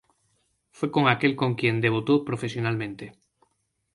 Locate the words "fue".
0.71-0.89